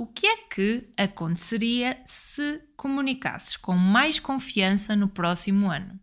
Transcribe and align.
O 0.00 0.06
que 0.06 0.28
é 0.28 0.36
que 0.36 0.88
aconteceria 0.96 2.00
se 2.06 2.62
comunicasses 2.76 3.56
com 3.56 3.74
mais 3.74 4.20
confiança 4.20 4.94
no 4.94 5.08
próximo 5.08 5.68
ano? 5.68 5.98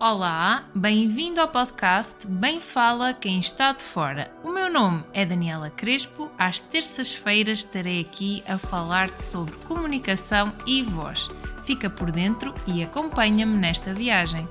Olá, 0.00 0.66
bem-vindo 0.74 1.42
ao 1.42 1.48
podcast 1.48 2.26
Bem 2.26 2.58
Fala 2.58 3.12
Quem 3.12 3.38
Está 3.38 3.72
de 3.74 3.82
Fora. 3.82 4.34
O 4.42 4.50
meu 4.50 4.72
nome 4.72 5.04
é 5.12 5.26
Daniela 5.26 5.68
Crespo. 5.68 6.30
Às 6.38 6.62
terças-feiras 6.62 7.58
estarei 7.58 8.00
aqui 8.00 8.42
a 8.48 8.56
falar-te 8.56 9.22
sobre 9.22 9.54
comunicação 9.66 10.50
e 10.66 10.82
voz. 10.82 11.28
Fica 11.66 11.90
por 11.90 12.10
dentro 12.10 12.54
e 12.66 12.82
acompanha-me 12.82 13.58
nesta 13.58 13.92
viagem. 13.92 14.48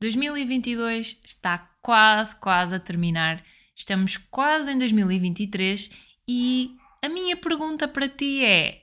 2022 0.00 1.20
está 1.26 1.58
quase, 1.82 2.34
quase 2.36 2.74
a 2.74 2.80
terminar 2.80 3.44
Estamos 3.80 4.18
quase 4.18 4.70
em 4.70 4.76
2023 4.76 5.90
e 6.28 6.76
a 7.02 7.08
minha 7.08 7.34
pergunta 7.34 7.88
para 7.88 8.10
ti 8.10 8.44
é: 8.44 8.82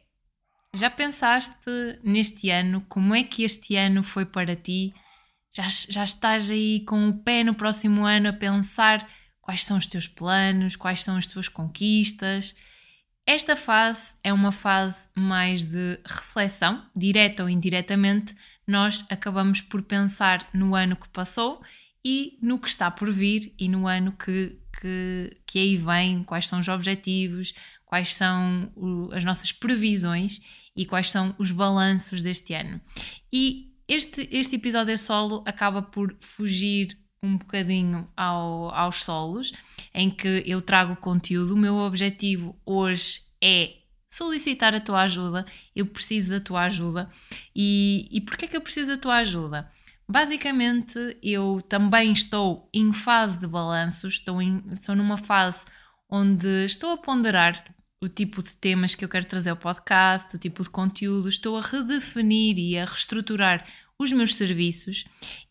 já 0.74 0.90
pensaste 0.90 1.56
neste 2.04 2.50
ano? 2.50 2.84
Como 2.90 3.14
é 3.14 3.24
que 3.24 3.44
este 3.44 3.76
ano 3.76 4.02
foi 4.02 4.26
para 4.26 4.56
ti? 4.56 4.96
Já, 5.56 5.68
já 5.88 6.04
estás 6.04 6.50
aí 6.50 6.80
com 6.80 7.10
o 7.10 7.14
pé 7.20 7.44
no 7.44 7.54
próximo 7.54 8.06
ano 8.06 8.30
a 8.30 8.34
pensar 8.34 9.08
quais 9.40 9.64
são 9.64 9.78
os 9.78 9.86
teus 9.86 10.08
planos, 10.08 10.76
quais 10.76 11.04
são 11.04 11.16
as 11.16 11.28
tuas 11.28 11.48
conquistas? 11.48 12.56
Esta 13.24 13.56
fase 13.56 14.16
é 14.24 14.34
uma 14.34 14.52
fase 14.52 15.10
mais 15.16 15.64
de 15.64 16.00
reflexão, 16.08 16.84
direta 16.96 17.44
ou 17.44 17.50
indiretamente. 17.50 18.36
Nós 18.66 19.06
acabamos 19.12 19.62
por 19.62 19.84
pensar 19.84 20.50
no 20.56 20.74
ano 20.74 20.96
que 20.96 21.08
passou 21.10 21.62
e 22.10 22.38
no 22.42 22.58
que 22.58 22.70
está 22.70 22.90
por 22.90 23.12
vir 23.12 23.54
e 23.60 23.68
no 23.68 23.86
ano 23.86 24.14
que 24.14 24.58
que, 24.80 25.36
que 25.46 25.60
aí 25.60 25.76
vem, 25.76 26.24
quais 26.24 26.48
são 26.48 26.60
os 26.60 26.68
objetivos, 26.68 27.54
quais 27.84 28.14
são 28.14 28.72
o, 28.76 29.10
as 29.12 29.26
nossas 29.26 29.52
previsões 29.52 30.40
e 30.76 30.86
quais 30.86 31.10
são 31.10 31.36
os 31.38 31.52
balanços 31.52 32.22
deste 32.22 32.54
ano. 32.54 32.80
E 33.34 33.74
este, 33.88 34.30
este 34.32 34.56
episódio 34.56 34.94
é 34.94 34.98
solo 34.98 35.44
acaba 35.46 35.82
por 35.82 36.16
fugir 36.20 36.98
um 37.22 37.38
bocadinho 37.38 38.08
ao, 38.16 38.70
aos 38.70 39.04
solos, 39.04 39.52
em 39.94 40.10
que 40.10 40.44
eu 40.46 40.62
trago 40.62 40.96
conteúdo. 40.96 41.56
O 41.56 41.58
meu 41.58 41.76
objetivo 41.76 42.56
hoje 42.64 43.22
é 43.42 43.74
solicitar 44.10 44.74
a 44.74 44.80
tua 44.80 45.02
ajuda, 45.02 45.46
eu 45.76 45.86
preciso 45.88 46.30
da 46.30 46.40
tua 46.40 46.62
ajuda. 46.62 47.10
E, 47.54 48.08
e 48.12 48.22
porquê 48.22 48.46
é 48.46 48.48
que 48.48 48.56
eu 48.56 48.62
preciso 48.62 48.92
da 48.92 48.98
tua 48.98 49.16
ajuda? 49.16 49.70
Basicamente, 50.10 51.18
eu 51.22 51.62
também 51.68 52.14
estou 52.14 52.70
em 52.74 52.94
fase 52.94 53.40
de 53.40 53.48
balanços, 53.48 54.16
estou, 54.16 54.42
em, 54.42 54.64
estou 54.72 54.96
numa 54.96 55.18
fase 55.18 55.66
onde 56.10 56.66
estou 56.66 56.92
a 56.92 56.98
ponderar 56.98 57.76
o 58.02 58.08
tipo 58.08 58.42
de 58.44 58.56
temas 58.56 58.96
que 58.96 59.04
eu 59.04 59.10
quero 59.10 59.26
trazer 59.26 59.50
ao 59.50 59.58
podcast, 59.58 60.36
o 60.36 60.40
tipo 60.40 60.64
de 60.64 60.70
conteúdo, 60.70 61.28
estou 61.28 61.58
a 61.58 61.62
redefinir 61.62 62.58
e 62.58 62.78
a 62.78 62.86
reestruturar 62.86 63.66
os 64.00 64.12
meus 64.12 64.36
serviços 64.36 65.06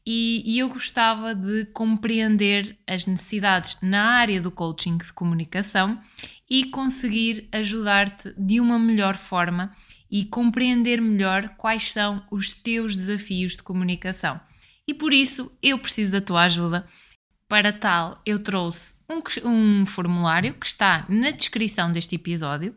e, 0.07 0.43
e, 0.47 0.61
eu 0.61 0.69
gostava 0.69 1.35
de 1.35 1.65
compreender 1.67 2.79
as 2.87 3.05
necessidades 3.05 3.77
na 3.83 4.05
área 4.05 4.41
do 4.41 4.53
coaching 4.53 4.97
de 4.97 5.13
comunicação 5.13 6.01
e 6.49 6.67
conseguir 6.67 7.49
ajudar-te 7.51 8.33
de 8.39 8.61
uma 8.61 8.79
melhor 8.79 9.17
forma 9.17 9.73
e 10.09 10.25
compreender 10.25 11.01
melhor 11.01 11.57
quais 11.57 11.91
são 11.91 12.25
os 12.31 12.55
teus 12.55 12.95
desafios 12.95 13.57
de 13.57 13.65
comunicação. 13.65 14.41
E 14.89 14.95
por 14.95 15.13
isso 15.13 15.57
eu 15.63 15.79
preciso 15.79 16.13
da 16.13 16.21
tua 16.21 16.43
ajuda. 16.43 16.87
Para 17.49 17.73
tal, 17.73 18.21
eu 18.27 18.43
trouxe 18.43 18.97
um, 19.09 19.49
um 19.49 19.87
formulário 19.87 20.55
que 20.55 20.67
está 20.67 21.07
na 21.09 21.31
descrição 21.31 21.93
deste 21.93 22.17
episódio, 22.17 22.75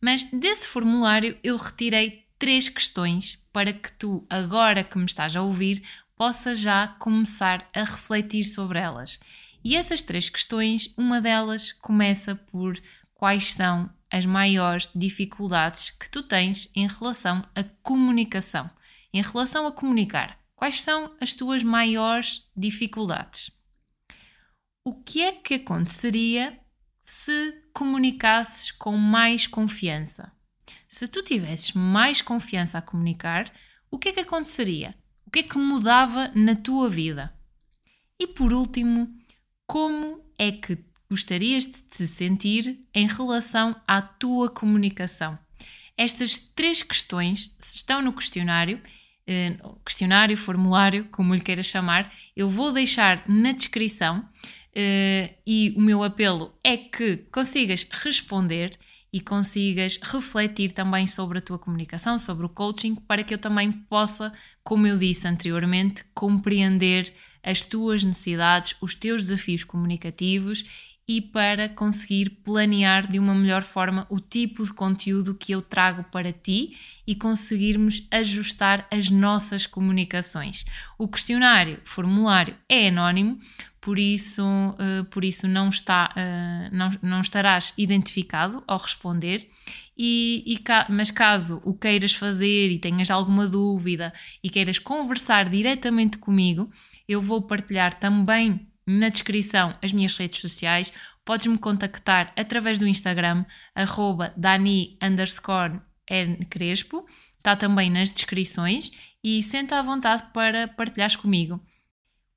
mas 0.00 0.24
desse 0.24 0.68
formulário 0.68 1.36
eu 1.42 1.56
retirei 1.56 2.24
três 2.38 2.68
questões 2.68 3.38
para 3.52 3.72
que 3.72 3.92
tu, 3.92 4.26
agora 4.28 4.82
que 4.82 4.98
me 4.98 5.04
estás 5.04 5.34
a 5.36 5.42
ouvir, 5.42 5.82
possa 6.16 6.54
já 6.54 6.88
começar 6.98 7.66
a 7.74 7.80
refletir 7.80 8.44
sobre 8.44 8.78
elas. 8.78 9.18
E 9.64 9.76
essas 9.76 10.02
três 10.02 10.28
questões, 10.28 10.92
uma 10.96 11.20
delas 11.20 11.72
começa 11.72 12.34
por 12.34 12.80
quais 13.14 13.52
são 13.52 13.88
as 14.10 14.26
maiores 14.26 14.90
dificuldades 14.94 15.90
que 15.90 16.10
tu 16.10 16.22
tens 16.22 16.68
em 16.74 16.86
relação 16.86 17.44
à 17.54 17.62
comunicação, 17.82 18.68
em 19.12 19.22
relação 19.22 19.66
a 19.66 19.72
comunicar. 19.72 20.41
Quais 20.62 20.80
são 20.80 21.12
as 21.20 21.34
tuas 21.34 21.64
maiores 21.64 22.48
dificuldades? 22.56 23.50
O 24.84 24.94
que 24.94 25.20
é 25.20 25.32
que 25.32 25.54
aconteceria 25.54 26.56
se 27.02 27.52
comunicasses 27.74 28.70
com 28.70 28.96
mais 28.96 29.44
confiança? 29.44 30.30
Se 30.88 31.08
tu 31.08 31.20
tivesses 31.20 31.72
mais 31.72 32.22
confiança 32.22 32.78
a 32.78 32.80
comunicar, 32.80 33.52
o 33.90 33.98
que 33.98 34.10
é 34.10 34.12
que 34.12 34.20
aconteceria? 34.20 34.94
O 35.26 35.32
que 35.32 35.40
é 35.40 35.42
que 35.42 35.58
mudava 35.58 36.30
na 36.32 36.54
tua 36.54 36.88
vida? 36.88 37.36
E 38.16 38.24
por 38.24 38.52
último, 38.52 39.12
como 39.66 40.24
é 40.38 40.52
que 40.52 40.78
gostarias 41.10 41.66
de 41.66 41.82
te 41.82 42.06
sentir 42.06 42.86
em 42.94 43.08
relação 43.08 43.74
à 43.84 44.00
tua 44.00 44.48
comunicação? 44.48 45.36
Estas 45.96 46.38
três 46.38 46.84
questões 46.84 47.52
estão 47.60 48.00
no 48.00 48.12
questionário, 48.12 48.80
eh, 49.26 49.56
questionário, 49.84 50.36
formulário, 50.36 51.06
como 51.10 51.34
lhe 51.34 51.40
queiras 51.40 51.66
chamar, 51.66 52.12
eu 52.36 52.48
vou 52.48 52.72
deixar 52.72 53.24
na 53.28 53.52
descrição 53.52 54.28
eh, 54.74 55.34
e 55.46 55.74
o 55.76 55.80
meu 55.80 56.02
apelo 56.02 56.54
é 56.64 56.76
que 56.76 57.18
consigas 57.30 57.86
responder 57.90 58.78
e 59.12 59.20
consigas 59.20 59.98
refletir 60.02 60.72
também 60.72 61.06
sobre 61.06 61.38
a 61.38 61.42
tua 61.42 61.58
comunicação, 61.58 62.18
sobre 62.18 62.46
o 62.46 62.48
coaching, 62.48 62.94
para 62.94 63.22
que 63.22 63.34
eu 63.34 63.38
também 63.38 63.70
possa, 63.70 64.32
como 64.64 64.86
eu 64.86 64.96
disse 64.96 65.28
anteriormente, 65.28 66.02
compreender 66.14 67.12
as 67.42 67.62
tuas 67.62 68.02
necessidades, 68.02 68.74
os 68.80 68.94
teus 68.94 69.22
desafios 69.22 69.64
comunicativos 69.64 70.91
e 71.12 71.20
para 71.20 71.68
conseguir 71.68 72.30
planear 72.42 73.06
de 73.06 73.18
uma 73.18 73.34
melhor 73.34 73.60
forma 73.60 74.06
o 74.08 74.18
tipo 74.18 74.64
de 74.64 74.72
conteúdo 74.72 75.34
que 75.34 75.52
eu 75.52 75.60
trago 75.60 76.04
para 76.04 76.32
ti 76.32 76.74
e 77.06 77.14
conseguirmos 77.14 78.06
ajustar 78.10 78.86
as 78.90 79.10
nossas 79.10 79.66
comunicações. 79.66 80.64
O 80.96 81.06
questionário, 81.06 81.78
formulário 81.84 82.56
é 82.66 82.88
anónimo, 82.88 83.38
por 83.78 83.98
isso, 83.98 84.42
uh, 84.42 85.04
por 85.10 85.22
isso 85.22 85.46
não, 85.46 85.68
está, 85.68 86.08
uh, 86.16 86.74
não, 86.74 86.90
não 87.02 87.20
estarás 87.20 87.74
identificado 87.76 88.64
ao 88.66 88.78
responder. 88.78 89.50
E, 89.98 90.42
e 90.46 90.58
mas 90.88 91.10
caso 91.10 91.60
o 91.62 91.74
queiras 91.74 92.14
fazer 92.14 92.70
e 92.70 92.78
tenhas 92.78 93.10
alguma 93.10 93.46
dúvida 93.46 94.14
e 94.42 94.48
queiras 94.48 94.78
conversar 94.78 95.50
diretamente 95.50 96.16
comigo, 96.16 96.70
eu 97.06 97.20
vou 97.20 97.42
partilhar 97.42 97.92
também 98.00 98.66
na 98.86 99.08
descrição 99.08 99.76
as 99.82 99.92
minhas 99.92 100.16
redes 100.16 100.40
sociais. 100.40 100.92
Podes-me 101.24 101.58
contactar 101.58 102.32
através 102.36 102.78
do 102.78 102.86
Instagram, 102.86 103.44
arroba 103.74 104.32
dani 104.36 104.98
underscore 105.02 105.80
Crespo. 106.50 107.06
Está 107.38 107.56
também 107.56 107.90
nas 107.90 108.12
descrições 108.12 108.92
e 109.22 109.42
senta 109.42 109.78
à 109.78 109.82
vontade 109.82 110.24
para 110.32 110.68
partilhares 110.68 111.16
comigo. 111.16 111.60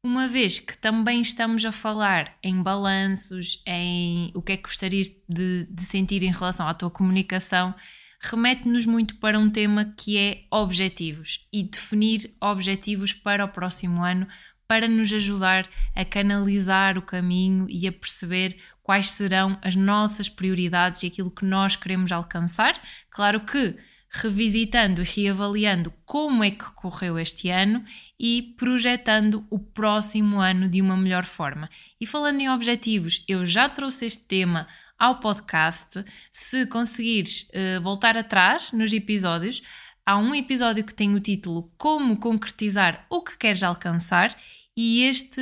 Uma 0.03 0.27
vez 0.27 0.59
que 0.59 0.77
também 0.77 1.21
estamos 1.21 1.65
a 1.65 1.71
falar 1.71 2.37
em 2.43 2.61
balanços, 2.61 3.61
em 3.65 4.31
o 4.35 4.41
que 4.41 4.51
é 4.51 4.57
que 4.57 4.63
gostarias 4.63 5.09
de, 5.27 5.65
de 5.69 5.83
sentir 5.83 6.21
em 6.21 6.31
relação 6.31 6.67
à 6.67 6.75
tua 6.75 6.91
comunicação, 6.91 7.73
remete-nos 8.19 8.85
muito 8.85 9.15
para 9.15 9.39
um 9.39 9.49
tema 9.49 9.93
que 9.97 10.17
é 10.17 10.45
objetivos 10.51 11.47
e 11.51 11.63
definir 11.63 12.35
objetivos 12.39 13.13
para 13.13 13.45
o 13.45 13.49
próximo 13.49 14.03
ano 14.03 14.27
para 14.67 14.87
nos 14.87 15.11
ajudar 15.11 15.67
a 15.95 16.03
canalizar 16.03 16.97
o 16.97 17.01
caminho 17.01 17.67
e 17.69 17.87
a 17.87 17.91
perceber 17.91 18.57
quais 18.81 19.11
serão 19.11 19.57
as 19.61 19.75
nossas 19.75 20.29
prioridades 20.29 21.03
e 21.03 21.07
aquilo 21.07 21.31
que 21.31 21.45
nós 21.45 21.75
queremos 21.75 22.11
alcançar. 22.11 22.79
Claro 23.09 23.41
que 23.41 23.75
revisitando 24.15 25.01
e 25.01 25.05
reavaliando 25.05 25.91
como 26.05 26.43
é 26.43 26.49
que 26.49 26.71
correu 26.73 27.19
este 27.19 27.49
ano 27.49 27.83
e 28.17 28.53
projetando 28.57 29.45
o 29.49 29.59
próximo 29.59 30.39
ano 30.39 30.69
de 30.69 30.81
uma 30.81 30.95
melhor 30.95 31.25
forma. 31.25 31.69
E 31.99 32.05
falando 32.05 32.39
em 32.39 32.49
objetivos, 32.49 33.25
eu 33.27 33.45
já 33.45 33.67
trouxe 33.67 34.05
este 34.05 34.23
tema 34.25 34.67
ao 34.97 35.19
podcast. 35.19 36.05
Se 36.31 36.65
conseguires 36.65 37.49
uh, 37.49 37.81
voltar 37.81 38.17
atrás 38.17 38.71
nos 38.71 38.93
episódios, 38.93 39.61
há 40.05 40.17
um 40.17 40.35
episódio 40.35 40.83
que 40.83 40.93
tem 40.93 41.15
o 41.15 41.19
título 41.19 41.71
Como 41.77 42.17
concretizar 42.17 43.05
o 43.09 43.21
que 43.21 43.37
queres 43.37 43.63
alcançar 43.63 44.35
e 44.77 45.03
este, 45.03 45.41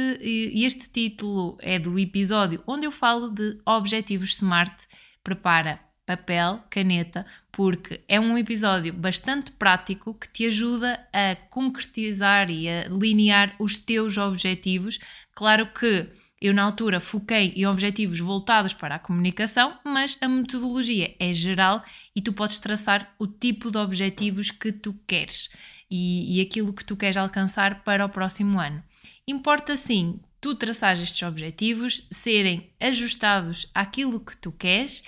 este 0.53 0.89
título 0.89 1.57
é 1.59 1.77
do 1.77 1.99
episódio 1.99 2.63
onde 2.65 2.85
eu 2.85 2.91
falo 2.91 3.29
de 3.29 3.59
objetivos 3.65 4.35
SMART. 4.35 4.85
Prepara 5.23 5.79
papel, 6.05 6.61
caneta, 6.69 7.25
porque 7.51 8.01
é 8.07 8.19
um 8.19 8.37
episódio 8.37 8.93
bastante 8.93 9.51
prático 9.51 10.13
que 10.13 10.27
te 10.27 10.45
ajuda 10.45 10.99
a 11.13 11.35
concretizar 11.49 12.49
e 12.49 12.69
a 12.69 12.87
linear 12.89 13.55
os 13.57 13.77
teus 13.77 14.17
objetivos. 14.17 14.99
Claro 15.33 15.67
que 15.73 16.09
Eu, 16.43 16.53
na 16.53 16.63
altura, 16.63 16.99
foquei 16.99 17.53
em 17.55 17.65
objetivos 17.65 18.19
voltados 18.19 18.73
para 18.73 18.95
a 18.95 18.99
comunicação, 18.99 19.79
mas 19.81 20.17
a 20.19 20.27
metodologia 20.27 21.15
é 21.17 21.31
geral 21.31 21.81
e 22.13 22.21
tu 22.21 22.33
podes 22.33 22.59
traçar 22.59 23.15
o 23.17 23.25
tipo 23.25 23.71
de 23.71 23.77
objetivos 23.77 24.51
que 24.51 24.73
tu 24.73 24.93
queres 25.07 25.49
e, 25.89 26.37
e 26.37 26.41
aquilo 26.41 26.73
que 26.73 26.83
tu 26.83 26.97
queres 26.97 27.15
alcançar 27.15 27.81
para 27.85 28.05
o 28.05 28.09
próximo 28.09 28.59
ano. 28.59 28.83
Importa 29.25 29.77
sim 29.77 30.19
tu 30.41 30.53
traçares 30.53 30.99
estes 30.99 31.23
objetivos, 31.23 32.09
serem 32.11 32.69
ajustados 32.77 33.71
àquilo 33.73 34.19
que 34.19 34.35
tu 34.35 34.51
queres 34.51 35.01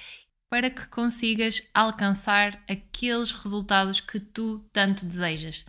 para 0.50 0.70
que 0.70 0.88
consigas 0.88 1.62
alcançar 1.74 2.64
aqueles 2.70 3.31
resultados 3.31 4.00
que 4.00 4.22
tu 4.22 4.66
tanto 4.72 5.06
desejas. 5.06 5.66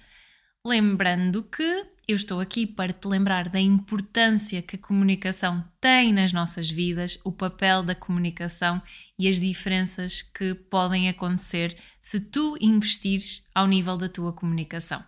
Lembrando 0.67 1.45
que 1.45 1.87
eu 2.09 2.17
estou 2.17 2.41
aqui 2.41 2.67
para 2.67 2.93
te 2.93 3.07
lembrar 3.07 3.49
da 3.49 3.61
importância 3.61 4.61
que 4.61 4.75
a 4.75 4.79
comunicação 4.81 5.65
tem 5.81 6.13
nas 6.13 6.33
nossas 6.33 6.69
vidas, 6.69 7.21
o 7.23 7.31
papel 7.31 7.85
da 7.85 7.95
comunicação 7.95 8.83
e 9.17 9.29
as 9.29 9.39
diferenças 9.39 10.23
que 10.23 10.57
podem 10.57 11.09
acontecer 11.09 11.77
se 12.01 12.19
tu 12.19 12.57
investires 12.61 13.47
ao 13.55 13.69
nível 13.69 13.97
da 13.97 14.09
tua 14.09 14.33
comunicação. 14.33 15.05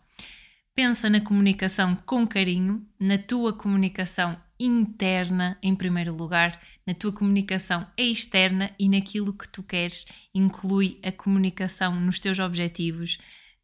Pensa 0.77 1.11
na 1.11 1.21
comunicação 1.21 1.97
com 2.07 2.25
carinho, 2.25 2.87
na 2.97 3.19
tua 3.19 3.53
comunicação 3.53 4.41
interna 4.61 5.59
em 5.61 5.75
primeiro 5.75 6.15
lugar, 6.15 6.61
na 6.87 6.95
tua 6.95 7.11
comunicação 7.11 7.85
externa 7.97 8.71
e 8.79 8.89
naquilo 8.89 9.37
que 9.37 9.49
tu 9.49 9.65
queres. 9.65 10.07
Inclui 10.33 11.01
a 11.03 11.11
comunicação 11.11 11.99
nos 11.99 12.21
teus 12.21 12.39
objetivos, 12.39 13.19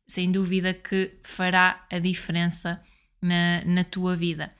sem 0.07 0.31
dúvida 0.31 0.75
que 0.75 1.19
fará 1.23 1.87
a 1.91 1.99
diferença 1.99 2.83
na, 3.21 3.65
na 3.65 3.85
tua 3.85 4.17
vida. 4.17 4.55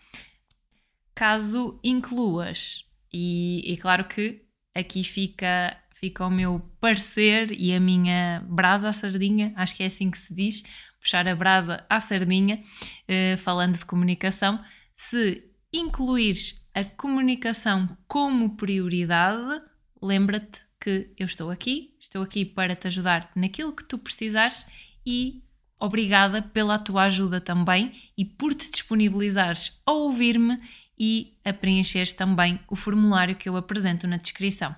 Caso 1.15 1.79
incluas, 1.85 2.85
e, 3.13 3.79
claro 3.81 4.05
que 4.05 4.43
aqui 4.75 5.05
fica, 5.05 5.77
fica 5.95 6.27
o 6.27 6.31
meu 6.31 6.59
parecer 6.81 7.53
e 7.53 7.73
a 7.73 7.79
minha 7.79 8.45
brasa 8.49 8.89
à 8.89 8.93
sardinha, 8.93 9.53
acho 9.55 9.77
que 9.77 9.83
é 9.85 9.87
assim 9.87 10.11
que 10.11 10.19
se 10.19 10.35
diz, 10.35 10.65
puxar 10.99 11.29
a 11.29 11.37
brasa 11.37 11.85
à 11.89 12.01
sardinha, 12.01 12.63
eh, 13.07 13.37
falando 13.37 13.79
de 13.79 13.85
comunicação. 13.85 14.61
Se 14.95 15.45
incluires 15.73 16.69
a 16.75 16.83
comunicação 16.83 17.97
como 18.09 18.57
prioridade, 18.57 19.63
lembra-te 20.03 20.65
que 20.81 21.13
eu 21.17 21.27
estou 21.27 21.51
aqui, 21.51 21.95
estou 22.01 22.23
aqui 22.23 22.45
para 22.45 22.75
te 22.75 22.89
ajudar 22.89 23.31
naquilo 23.37 23.75
que 23.75 23.85
tu 23.85 23.99
precisares 23.99 24.67
e 25.07 25.45
Obrigada 25.85 26.41
pela 26.41 26.79
tua 26.79 27.03
ajuda 27.03 27.43
também 27.43 27.93
e 28.17 28.25
por 28.25 28.55
te 28.55 28.71
disponibilizares 28.71 29.83
a 29.85 29.93
ouvir-me 29.93 30.59
e 30.99 31.37
a 31.45 31.53
preencheres 31.53 32.15
também 32.15 32.59
o 32.71 32.75
formulário 32.75 33.37
que 33.37 33.49
eu 33.49 33.57
apresento 33.57 34.07
na 34.07 34.17
descrição. 34.17 34.75